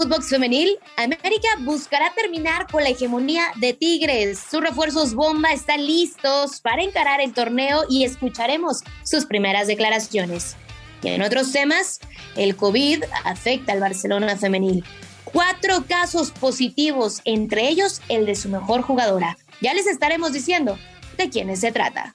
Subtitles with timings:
[0.00, 4.40] Footbox Femenil, América buscará terminar con la hegemonía de Tigres.
[4.50, 10.56] Sus refuerzos bomba están listos para encarar el torneo y escucharemos sus primeras declaraciones.
[11.02, 12.00] Y en otros temas,
[12.34, 14.86] el COVID afecta al Barcelona Femenil.
[15.24, 19.36] Cuatro casos positivos, entre ellos el de su mejor jugadora.
[19.60, 20.78] Ya les estaremos diciendo
[21.18, 22.14] de quiénes se trata.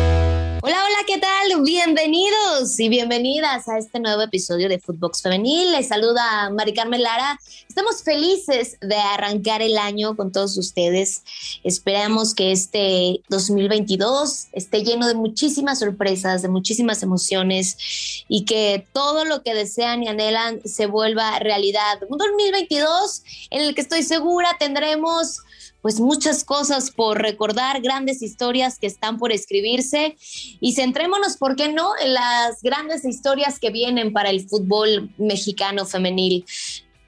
[0.63, 1.63] Hola, hola, ¿qué tal?
[1.63, 5.71] Bienvenidos y bienvenidas a este nuevo episodio de Footbox Femenil.
[5.71, 7.39] Les saluda Mari Carmen Lara.
[7.67, 11.23] Estamos felices de arrancar el año con todos ustedes.
[11.63, 19.25] Esperamos que este 2022 esté lleno de muchísimas sorpresas, de muchísimas emociones y que todo
[19.25, 22.03] lo que desean y anhelan se vuelva realidad.
[22.07, 25.39] Un 2022 en el que estoy segura tendremos
[25.81, 30.15] pues muchas cosas por recordar, grandes historias que están por escribirse
[30.59, 35.85] y centrémonos, ¿por qué no?, en las grandes historias que vienen para el fútbol mexicano
[35.85, 36.45] femenil.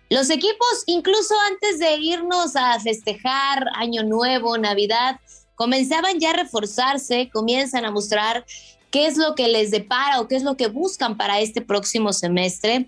[0.09, 5.19] Los equipos, incluso antes de irnos a festejar Año Nuevo, Navidad,
[5.55, 8.45] comenzaban ya a reforzarse, comienzan a mostrar
[8.91, 12.13] qué es lo que les depara o qué es lo que buscan para este próximo
[12.13, 12.87] semestre.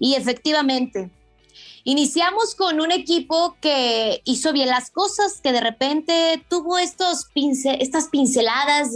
[0.00, 1.08] Y efectivamente,
[1.88, 7.28] Iniciamos con un equipo que hizo bien las cosas, que de repente tuvo estos
[7.78, 8.90] estas pinceladas,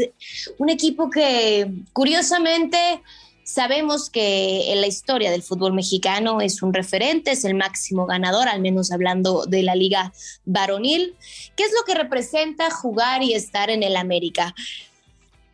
[0.59, 3.01] un equipo que curiosamente
[3.45, 8.49] sabemos que en la historia del fútbol mexicano es un referente, es el máximo ganador,
[8.49, 10.13] al menos hablando de la liga
[10.45, 11.15] varonil.
[11.55, 14.53] ¿Qué es lo que representa jugar y estar en el América?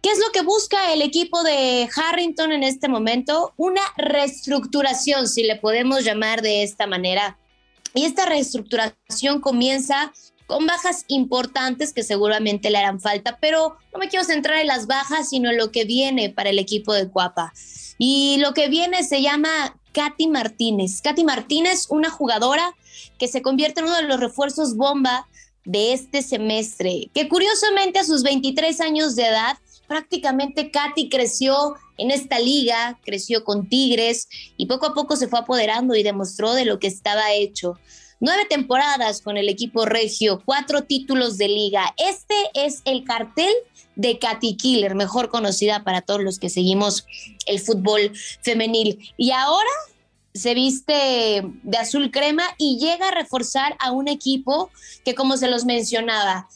[0.06, 3.52] ¿Qué es lo que busca el equipo de Harrington en este momento?
[3.56, 7.40] Una reestructuración, si le podemos llamar de esta manera.
[7.92, 10.12] Y esta reestructuración comienza
[10.46, 14.86] con bajas importantes que seguramente le harán falta, pero no me quiero centrar en las
[14.86, 17.52] bajas, sino en lo que viene para el equipo de Cuapa.
[17.98, 21.00] Y lo que viene se llama Katy Martínez.
[21.02, 22.76] Katy Martínez, una jugadora
[23.18, 25.26] que se convierte en uno de los refuerzos bomba
[25.64, 32.10] de este semestre, que curiosamente a sus 23 años de edad prácticamente Katy creció en
[32.10, 36.64] esta liga, creció con Tigres y poco a poco se fue apoderando y demostró de
[36.64, 37.78] lo que estaba hecho.
[38.18, 41.94] Nueve temporadas con el equipo regio, cuatro títulos de liga.
[41.98, 43.52] Este es el cartel
[43.94, 47.06] de Katy Killer, mejor conocida para todos los que seguimos
[47.46, 49.12] el fútbol femenil.
[49.16, 49.70] Y ahora
[50.34, 54.70] se viste de azul crema y llega a reforzar a un equipo
[55.04, 56.48] que, como se los mencionaba,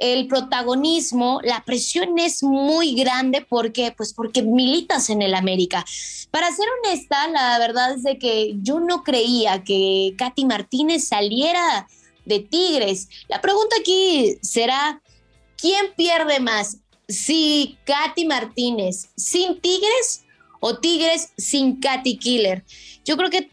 [0.00, 5.84] el protagonismo, la presión es muy grande porque, pues porque militas en el América.
[6.30, 11.86] Para ser honesta, la verdad es de que yo no creía que Katy Martínez saliera
[12.24, 13.08] de Tigres.
[13.28, 15.02] La pregunta aquí será,
[15.58, 16.78] ¿quién pierde más?
[17.06, 20.24] Si Katy Martínez sin Tigres
[20.60, 22.64] o Tigres sin Katy Killer.
[23.04, 23.50] Yo creo que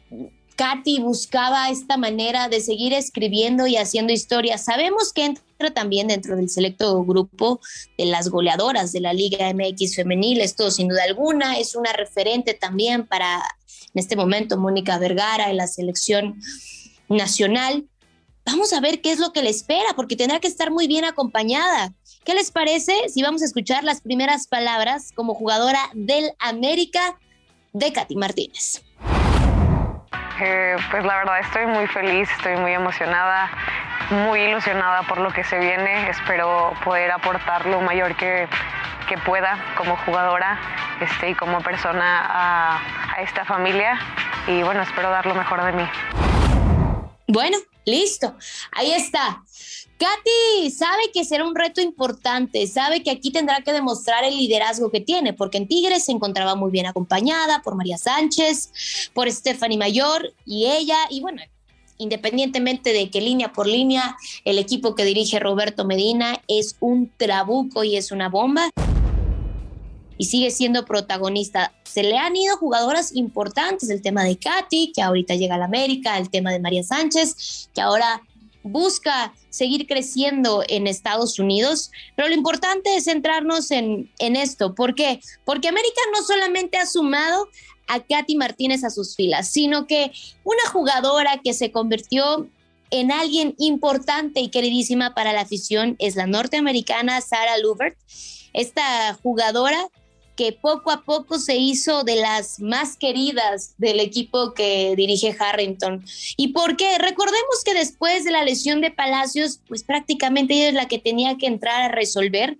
[0.55, 4.57] Katy buscaba esta manera de seguir escribiendo y haciendo historia.
[4.57, 5.35] Sabemos que
[5.73, 7.59] también dentro del selecto grupo
[7.97, 10.41] de las goleadoras de la Liga MX femenil.
[10.41, 13.43] Esto sin duda alguna es una referente también para
[13.93, 16.39] en este momento Mónica Vergara en la selección
[17.09, 17.87] nacional.
[18.45, 21.03] Vamos a ver qué es lo que le espera, porque tendrá que estar muy bien
[21.03, 21.93] acompañada.
[22.23, 27.19] ¿Qué les parece si vamos a escuchar las primeras palabras como jugadora del América
[27.73, 28.83] de Katy Martínez?
[30.91, 33.49] Pues la verdad estoy muy feliz, estoy muy emocionada,
[34.09, 36.09] muy ilusionada por lo que se viene.
[36.09, 38.47] Espero poder aportar lo mayor que,
[39.07, 40.59] que pueda como jugadora
[41.01, 42.79] este, y como persona a,
[43.15, 43.99] a esta familia.
[44.47, 45.89] Y bueno, espero dar lo mejor de mí.
[47.27, 48.35] Bueno, listo.
[48.71, 49.43] Ahí está.
[49.97, 54.91] Katy sabe que será un reto importante, sabe que aquí tendrá que demostrar el liderazgo
[54.91, 59.79] que tiene, porque en Tigres se encontraba muy bien acompañada por María Sánchez, por Stephanie
[59.79, 61.41] Mayor y ella, y bueno,
[61.97, 64.15] independientemente de que línea por línea
[64.45, 68.69] el equipo que dirige Roberto Medina es un trabuco y es una bomba
[70.17, 71.73] y sigue siendo protagonista.
[71.83, 75.65] Se le han ido jugadoras importantes, el tema de Katy, que ahorita llega a la
[75.65, 78.21] América, el tema de María Sánchez, que ahora
[78.63, 84.75] busca seguir creciendo en Estados Unidos, pero lo importante es centrarnos en, en esto.
[84.75, 85.21] ¿Por qué?
[85.45, 87.47] Porque América no solamente ha sumado
[87.87, 90.11] a Katy Martínez a sus filas, sino que
[90.43, 92.47] una jugadora que se convirtió
[92.89, 97.97] en alguien importante y queridísima para la afición es la norteamericana Sarah Lubert,
[98.53, 99.89] esta jugadora
[100.37, 106.05] que poco a poco se hizo de las más queridas del equipo que dirige Harrington.
[106.37, 106.97] ¿Y por qué?
[106.99, 111.37] Recordemos que después de la lesión de Palacios, pues prácticamente ella es la que tenía
[111.37, 112.57] que entrar a resolver.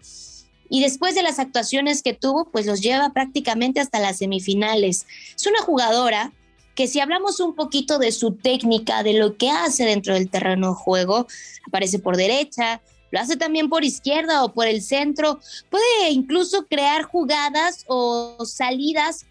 [0.70, 5.06] y después de las actuaciones que tuvo, pues los lleva prácticamente hasta las semifinales.
[5.34, 6.34] Es una jugadora
[6.76, 10.70] que si hablamos un poquito de su técnica, de lo que hace dentro del terreno
[10.70, 11.26] de juego,
[11.66, 15.40] aparece por derecha, lo hace también por izquierda o por el centro,
[15.70, 19.26] puede incluso crear jugadas o salidas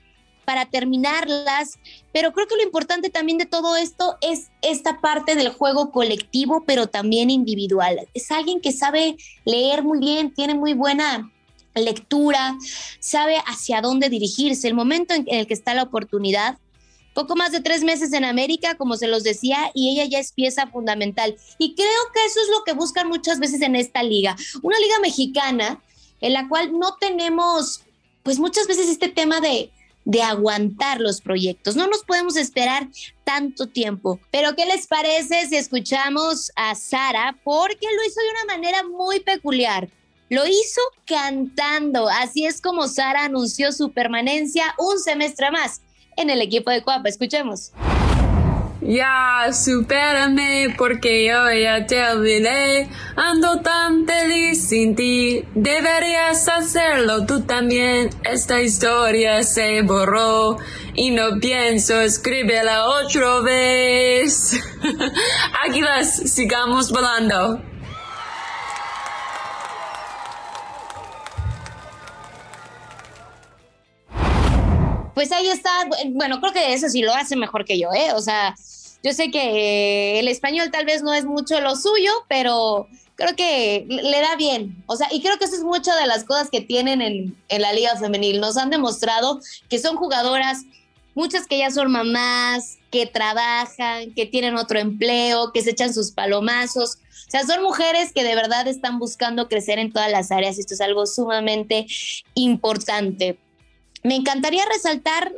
[0.47, 1.79] para terminarlas,
[2.13, 6.63] pero creo que lo importante también de todo esto es esta parte del juego colectivo,
[6.65, 8.09] pero también individual.
[8.15, 11.31] Es alguien que sabe leer muy bien, tiene muy buena
[11.75, 12.57] lectura,
[13.01, 16.59] sabe hacia dónde dirigirse, el momento en el que está la oportunidad.
[17.17, 20.33] Poco más de tres meses en América, como se los decía, y ella ya es
[20.33, 21.35] pieza fundamental.
[21.57, 24.37] Y creo que eso es lo que buscan muchas veces en esta liga.
[24.61, 25.83] Una liga mexicana
[26.21, 27.81] en la cual no tenemos,
[28.23, 29.71] pues muchas veces este tema de,
[30.05, 31.75] de aguantar los proyectos.
[31.75, 32.87] No nos podemos esperar
[33.25, 34.21] tanto tiempo.
[34.31, 37.35] Pero ¿qué les parece si escuchamos a Sara?
[37.45, 39.89] Porque lo hizo de una manera muy peculiar.
[40.29, 42.11] Lo hizo cantando.
[42.11, 45.81] Así es como Sara anunció su permanencia un semestre más
[46.17, 47.09] en el equipo de Cuapa.
[47.09, 47.73] Escuchemos.
[48.89, 52.89] Ya, supérame porque yo ya te olvidé.
[53.17, 55.45] Ando tan feliz sin ti.
[55.57, 58.11] Deberías hacerlo tú también.
[58.23, 60.59] Esta historia se borró
[60.95, 64.61] y no pienso escribirla otra vez.
[65.67, 67.61] Águilas, sigamos volando.
[75.17, 75.71] Pues ahí está,
[76.11, 78.13] bueno, creo que eso sí lo hace mejor que yo, ¿eh?
[78.13, 78.55] O sea,
[79.03, 83.87] yo sé que el español tal vez no es mucho lo suyo, pero creo que
[83.89, 84.85] le da bien.
[84.85, 87.63] O sea, y creo que eso es muchas de las cosas que tienen en, en
[87.63, 88.41] la liga femenil.
[88.41, 89.41] Nos han demostrado
[89.71, 90.65] que son jugadoras,
[91.15, 96.11] muchas que ya son mamás, que trabajan, que tienen otro empleo, que se echan sus
[96.11, 96.99] palomazos.
[97.27, 100.59] O sea, son mujeres que de verdad están buscando crecer en todas las áreas.
[100.59, 101.87] Esto es algo sumamente
[102.35, 103.39] importante.
[104.03, 105.33] Me encantaría resaltar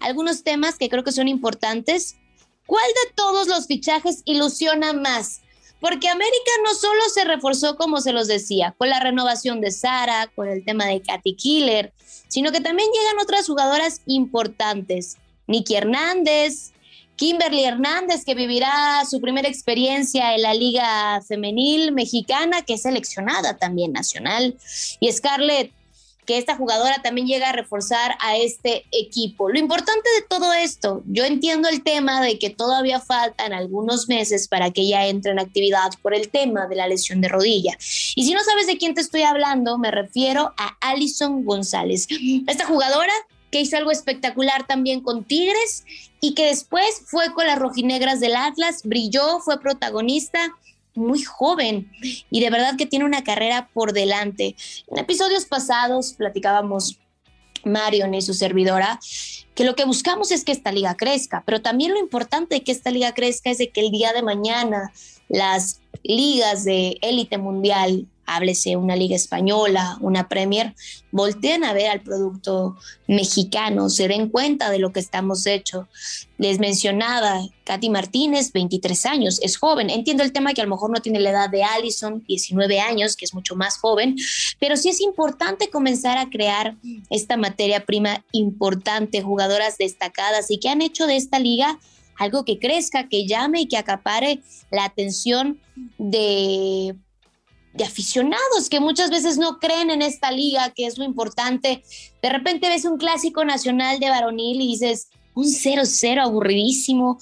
[0.00, 2.16] algunos temas que creo que son importantes.
[2.66, 5.40] ¿Cuál de todos los fichajes ilusiona más?
[5.80, 10.30] Porque América no solo se reforzó, como se los decía, con la renovación de Sara,
[10.34, 11.92] con el tema de Katy Killer,
[12.28, 15.18] sino que también llegan otras jugadoras importantes.
[15.46, 16.72] Nikki Hernández,
[17.16, 23.56] Kimberly Hernández, que vivirá su primera experiencia en la Liga Femenil Mexicana, que es seleccionada
[23.56, 24.56] también nacional,
[25.00, 25.72] y Scarlett
[26.24, 29.50] que esta jugadora también llega a reforzar a este equipo.
[29.50, 34.48] Lo importante de todo esto, yo entiendo el tema de que todavía faltan algunos meses
[34.48, 37.76] para que ella entre en actividad por el tema de la lesión de rodilla.
[38.14, 42.06] Y si no sabes de quién te estoy hablando, me refiero a Alison González.
[42.46, 43.12] Esta jugadora
[43.50, 45.84] que hizo algo espectacular también con Tigres
[46.20, 50.52] y que después fue con las rojinegras del Atlas, brilló, fue protagonista
[50.94, 51.90] muy joven
[52.30, 54.56] y de verdad que tiene una carrera por delante.
[54.88, 56.98] En episodios pasados platicábamos
[57.64, 59.00] Marion y su servidora
[59.54, 62.72] que lo que buscamos es que esta liga crezca, pero también lo importante de que
[62.72, 64.92] esta liga crezca es de que el día de mañana
[65.28, 70.74] las ligas de élite mundial háblese una liga española, una Premier,
[71.10, 72.76] volteen a ver al producto
[73.06, 75.88] mexicano, se den cuenta de lo que estamos hecho.
[76.38, 79.90] Les mencionaba, Katy Martínez, 23 años, es joven.
[79.90, 83.16] Entiendo el tema que a lo mejor no tiene la edad de Allison, 19 años,
[83.16, 84.16] que es mucho más joven,
[84.58, 86.76] pero sí es importante comenzar a crear
[87.10, 91.78] esta materia prima importante, jugadoras destacadas y que han hecho de esta liga
[92.16, 95.60] algo que crezca, que llame y que acapare la atención
[95.98, 96.96] de
[97.74, 101.82] de aficionados que muchas veces no creen en esta liga, que es lo importante.
[102.22, 107.18] De repente ves un clásico nacional de varonil y dices, un 0-0 aburridísimo.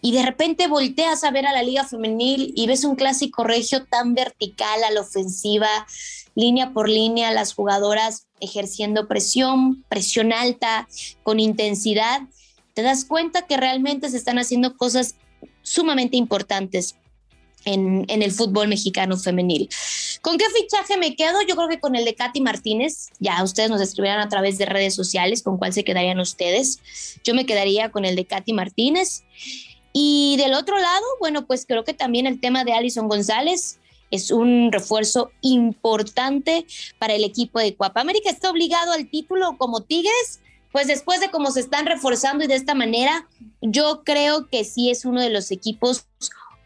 [0.00, 3.84] Y de repente volteas a ver a la liga femenil y ves un clásico regio
[3.84, 5.68] tan vertical a la ofensiva,
[6.34, 10.88] línea por línea, las jugadoras ejerciendo presión, presión alta,
[11.22, 12.22] con intensidad.
[12.72, 15.16] Te das cuenta que realmente se están haciendo cosas
[15.62, 16.96] sumamente importantes
[17.64, 19.68] en, el fútbol mexicano femenil.
[20.20, 21.40] ¿Con qué fichaje me quedo?
[21.46, 23.08] Yo creo que con el de Katy Martínez.
[23.18, 26.78] Ya ustedes nos escribirán a través de redes sociales con cuál se quedarían ustedes.
[27.24, 29.24] Yo me quedaría con el de Katy Martínez.
[29.92, 33.78] Y del otro lado, bueno, pues creo que también el tema de Alison González
[34.10, 36.66] es un refuerzo importante
[36.98, 38.00] para el equipo de Cuapa.
[38.00, 40.40] América está obligado al título como Tigres,
[40.70, 43.28] pues después de cómo se están reforzando y de esta manera,
[43.60, 46.06] yo creo que sí es uno de los equipos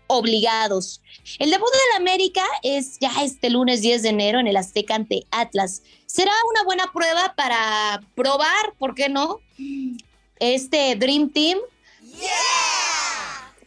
[0.06, 1.02] obligados.
[1.38, 4.94] El debut de la América es ya este lunes 10 de enero en el Azteca
[4.94, 5.82] ante Atlas.
[6.06, 9.40] Será una buena prueba para probar, ¿por qué no?
[10.38, 11.58] Este Dream Team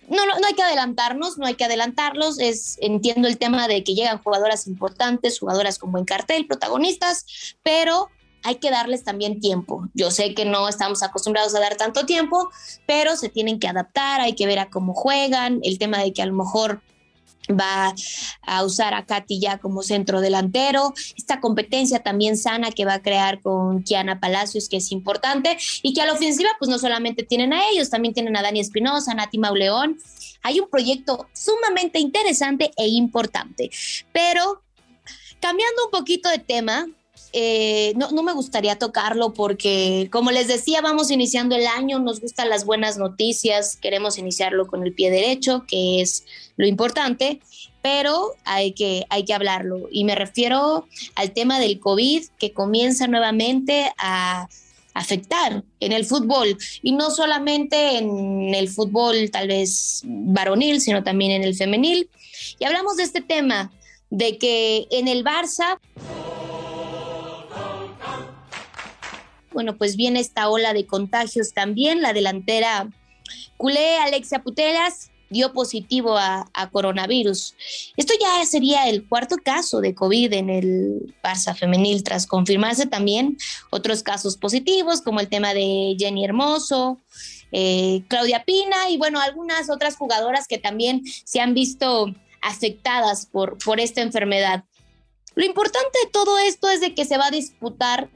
[0.10, 2.40] no, no, hay que adelantarnos, no hay que adelantarlos.
[2.40, 8.10] Es, entiendo el tema de que llegan jugadoras importantes, jugadoras con buen cartel, protagonistas, pero
[8.44, 9.88] hay que darles también tiempo.
[9.94, 12.50] Yo sé que no estamos acostumbrados a dar tanto tiempo,
[12.86, 16.22] pero se tienen que adaptar, hay que ver a cómo juegan, el tema de que
[16.22, 16.82] a lo mejor
[17.50, 17.94] va
[18.44, 23.02] a usar a Katy ya como centro delantero, esta competencia también sana que va a
[23.02, 27.24] crear con Kiana Palacios, que es importante, y que a la ofensiva pues no solamente
[27.24, 29.98] tienen a ellos, también tienen a Dani Espinosa, Nati Mauleón,
[30.42, 33.70] hay un proyecto sumamente interesante e importante,
[34.12, 34.62] pero
[35.40, 36.86] cambiando un poquito de tema,
[37.34, 42.22] eh, no, no, me gustaría tocarlo porque, como les decía, vamos iniciando el año, nos
[42.22, 46.26] gustan las buenas noticias, queremos iniciarlo con el pie derecho, que es
[46.58, 47.40] lo importante,
[47.82, 49.88] pero hay que, hay que hablarlo.
[49.92, 54.48] Y me refiero al tema del COVID que comienza nuevamente a
[54.94, 61.32] afectar en el fútbol y no solamente en el fútbol tal vez varonil, sino también
[61.32, 62.10] en el femenil.
[62.58, 63.72] Y hablamos de este tema,
[64.10, 65.78] de que en el Barça
[69.52, 72.02] bueno, pues viene esta ola de contagios también.
[72.02, 72.90] La delantera
[73.58, 77.56] culé Alexia Putelas dio positivo a, coronavirus.
[77.98, 83.38] Esto ya sería el cuarto caso de COVID en el Barça femenil, tras confirmarse también
[83.70, 87.00] otros casos positivos, como el tema de Jenny Hermoso,
[87.52, 93.58] eh, Claudia Pina y bueno, algunas otras jugadoras que también se han visto afectadas por,
[93.58, 94.64] por esta enfermedad.
[95.36, 98.10] Lo importante de todo esto es de que se va a disputar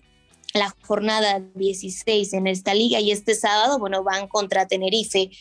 [0.53, 5.31] la jornada 16 en esta liga y este sábado, bueno, van contra Tenerife.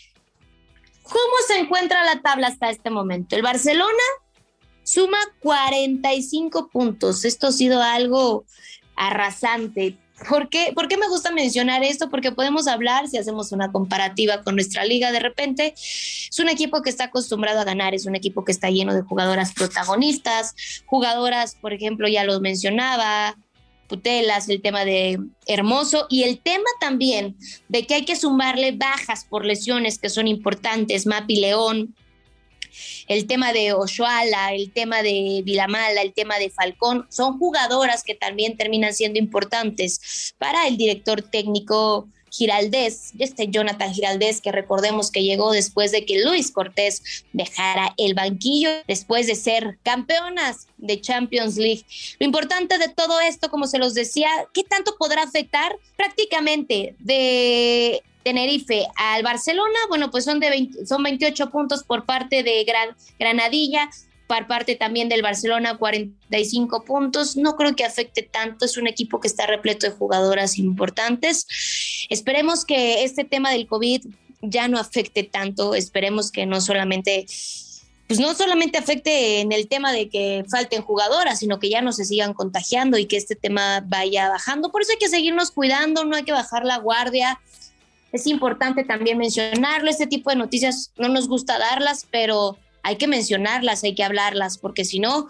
[1.02, 3.37] ¿Cómo se encuentra la tabla hasta este momento?
[3.37, 3.90] El Barcelona
[4.83, 7.25] suma 45 puntos.
[7.25, 8.45] Esto ha sido algo
[8.97, 9.99] arrasante.
[10.28, 10.73] ¿Por qué?
[10.75, 12.09] ¿Por qué me gusta mencionar esto?
[12.09, 16.81] Porque podemos hablar, si hacemos una comparativa con nuestra liga de repente, es un equipo
[16.81, 20.54] que está acostumbrado a ganar, es un equipo que está lleno de jugadoras protagonistas,
[20.87, 23.37] jugadoras, por ejemplo, ya lo mencionaba,
[23.93, 27.37] Putelas, el tema de Hermoso y el tema también
[27.69, 31.95] de que hay que sumarle bajas por lesiones que son importantes, Mapi León,
[33.07, 38.15] el tema de Oshuala, el tema de Vilamala, el tema de Falcón, son jugadoras que
[38.15, 45.23] también terminan siendo importantes para el director técnico Giraldez, este Jonathan Giraldez, que recordemos que
[45.23, 51.57] llegó después de que Luis Cortés dejara el banquillo, después de ser campeonas de Champions
[51.57, 51.85] League.
[52.19, 55.77] Lo importante de todo esto, como se los decía, ¿qué tanto podrá afectar?
[55.97, 62.65] Prácticamente de Tenerife al Barcelona, bueno, pues son de son 28 puntos por parte de
[62.65, 63.91] Gran, Granadilla,
[64.49, 67.37] parte también del Barcelona 45 puntos.
[67.37, 71.47] No creo que afecte tanto, es un equipo que está repleto de jugadoras importantes.
[72.09, 74.07] Esperemos que este tema del COVID
[74.43, 77.27] ya no afecte tanto, esperemos que no solamente
[78.09, 81.93] pues no solamente afecte en el tema de que falten jugadoras, sino que ya no
[81.93, 84.71] se sigan contagiando y que este tema vaya bajando.
[84.71, 87.41] Por eso hay que seguirnos cuidando, no hay que bajar la guardia.
[88.12, 93.07] Es importante también mencionarlo, este tipo de noticias no nos gusta darlas, pero hay que
[93.07, 95.29] mencionarlas, hay que hablarlas, porque si no,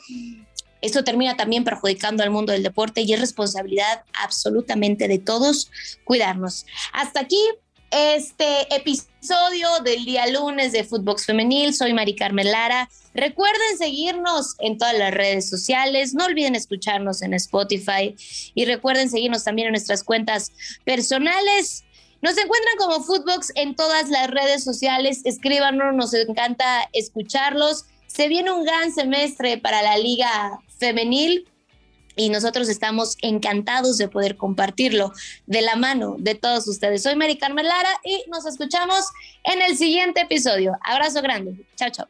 [0.80, 5.70] esto termina también perjudicando al mundo del deporte y es responsabilidad absolutamente de todos
[6.04, 6.66] cuidarnos.
[6.92, 7.38] Hasta aquí
[7.92, 11.74] este episodio del día lunes de Footbox Femenil.
[11.74, 12.88] Soy Mari Carmen Lara.
[13.14, 16.14] Recuerden seguirnos en todas las redes sociales.
[16.14, 18.16] No olviden escucharnos en Spotify
[18.54, 20.52] y recuerden seguirnos también en nuestras cuentas
[20.84, 21.84] personales.
[22.22, 25.22] Nos encuentran como Footbox en todas las redes sociales.
[25.24, 27.86] Escríbanos, nos encanta escucharlos.
[28.06, 31.48] Se viene un gran semestre para la Liga Femenil
[32.14, 35.12] y nosotros estamos encantados de poder compartirlo
[35.46, 37.02] de la mano de todos ustedes.
[37.02, 39.04] Soy Mary Carmen Lara y nos escuchamos
[39.42, 40.74] en el siguiente episodio.
[40.84, 41.66] Abrazo grande.
[41.74, 42.06] Chao, chao.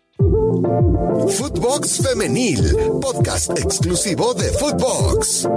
[1.31, 5.49] Footbox Femenil, podcast exclusivo de Footbox.